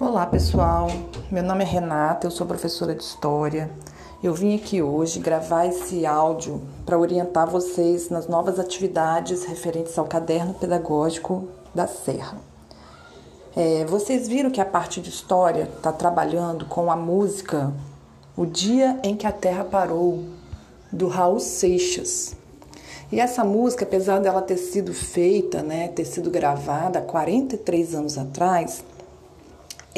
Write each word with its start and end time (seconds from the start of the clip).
Olá 0.00 0.24
pessoal, 0.24 0.88
meu 1.30 1.42
nome 1.42 1.62
é 1.62 1.66
Renata, 1.66 2.26
eu 2.26 2.30
sou 2.30 2.46
professora 2.46 2.94
de 2.94 3.02
História. 3.02 3.70
Eu 4.22 4.32
vim 4.32 4.56
aqui 4.56 4.80
hoje 4.80 5.20
gravar 5.20 5.66
esse 5.66 6.06
áudio 6.06 6.62
para 6.86 6.98
orientar 6.98 7.46
vocês 7.46 8.08
nas 8.08 8.26
novas 8.26 8.58
atividades 8.58 9.44
referentes 9.44 9.98
ao 9.98 10.06
caderno 10.06 10.54
pedagógico 10.54 11.48
da 11.74 11.86
Serra. 11.86 12.38
É, 13.54 13.84
vocês 13.84 14.26
viram 14.26 14.50
que 14.50 14.58
a 14.58 14.64
parte 14.64 15.02
de 15.02 15.10
História 15.10 15.64
está 15.64 15.92
trabalhando 15.92 16.64
com 16.64 16.90
a 16.90 16.96
música 16.96 17.70
O 18.34 18.46
Dia 18.46 18.98
em 19.02 19.14
que 19.14 19.26
a 19.26 19.32
Terra 19.32 19.64
Parou, 19.64 20.24
do 20.90 21.08
Raul 21.08 21.40
Seixas. 21.40 22.34
E 23.12 23.20
essa 23.20 23.44
música, 23.44 23.84
apesar 23.84 24.18
dela 24.18 24.40
ter 24.40 24.56
sido 24.56 24.94
feita, 24.94 25.62
né, 25.62 25.88
ter 25.88 26.06
sido 26.06 26.30
gravada 26.30 27.00
há 27.00 27.02
43 27.02 27.94
anos 27.94 28.16
atrás, 28.16 28.82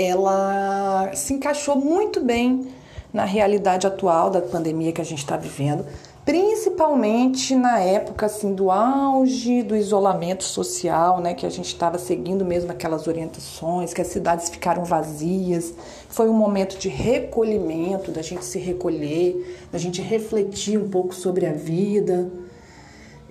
ela 0.02 1.10
se 1.14 1.34
encaixou 1.34 1.76
muito 1.76 2.20
bem 2.20 2.68
na 3.12 3.24
realidade 3.24 3.86
atual 3.86 4.30
da 4.30 4.40
pandemia 4.40 4.92
que 4.92 5.00
a 5.00 5.04
gente 5.04 5.18
está 5.18 5.36
vivendo, 5.36 5.84
principalmente 6.24 7.54
na 7.54 7.78
época 7.80 8.26
assim 8.26 8.54
do 8.54 8.70
auge 8.70 9.62
do 9.62 9.76
isolamento 9.76 10.44
social, 10.44 11.20
né, 11.20 11.34
que 11.34 11.44
a 11.44 11.50
gente 11.50 11.66
estava 11.66 11.98
seguindo 11.98 12.44
mesmo 12.44 12.70
aquelas 12.70 13.06
orientações, 13.06 13.92
que 13.92 14.00
as 14.00 14.06
cidades 14.06 14.48
ficaram 14.48 14.84
vazias. 14.84 15.74
Foi 16.08 16.28
um 16.28 16.32
momento 16.32 16.78
de 16.78 16.88
recolhimento, 16.88 18.10
da 18.10 18.22
gente 18.22 18.44
se 18.44 18.58
recolher, 18.58 19.66
da 19.70 19.78
gente 19.78 20.00
refletir 20.00 20.78
um 20.78 20.88
pouco 20.88 21.14
sobre 21.14 21.44
a 21.44 21.52
vida. 21.52 22.30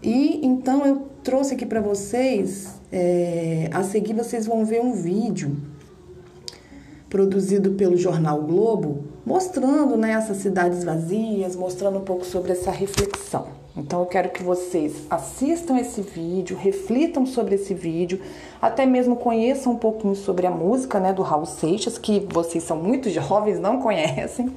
E 0.03 0.45
então 0.45 0.85
eu 0.85 1.07
trouxe 1.23 1.53
aqui 1.53 1.65
para 1.65 1.79
vocês, 1.79 2.75
é, 2.91 3.69
a 3.71 3.83
seguir 3.83 4.13
vocês 4.13 4.45
vão 4.45 4.65
ver 4.65 4.81
um 4.81 4.93
vídeo 4.93 5.55
produzido 7.11 7.71
pelo 7.71 7.97
jornal 7.97 8.41
Globo, 8.41 9.03
mostrando 9.25 9.97
né, 9.97 10.13
essas 10.13 10.37
cidades 10.37 10.81
vazias, 10.83 11.57
mostrando 11.57 11.99
um 11.99 12.03
pouco 12.03 12.25
sobre 12.25 12.53
essa 12.53 12.71
reflexão. 12.71 13.47
Então 13.75 13.99
eu 13.99 14.05
quero 14.05 14.29
que 14.29 14.41
vocês 14.41 15.05
assistam 15.09 15.77
esse 15.77 16.01
vídeo, 16.01 16.57
reflitam 16.57 17.25
sobre 17.25 17.55
esse 17.55 17.73
vídeo, 17.73 18.21
até 18.61 18.85
mesmo 18.85 19.17
conheçam 19.17 19.73
um 19.73 19.77
pouquinho 19.77 20.15
sobre 20.15 20.47
a 20.47 20.51
música 20.51 21.01
né, 21.01 21.11
do 21.11 21.21
Raul 21.21 21.45
Seixas, 21.45 21.97
que 21.97 22.25
vocês 22.31 22.63
são 22.63 22.77
muito 22.77 23.09
jovens, 23.09 23.59
não 23.59 23.81
conhecem. 23.81 24.49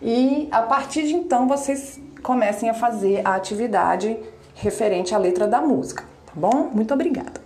E 0.00 0.48
a 0.52 0.62
partir 0.62 1.02
de 1.08 1.14
então 1.14 1.48
vocês 1.48 2.00
comecem 2.22 2.70
a 2.70 2.74
fazer 2.74 3.20
a 3.24 3.34
atividade 3.34 4.16
referente 4.54 5.12
à 5.12 5.18
letra 5.18 5.48
da 5.48 5.60
música, 5.60 6.04
tá 6.24 6.32
bom? 6.36 6.70
Muito 6.72 6.94
obrigada. 6.94 7.42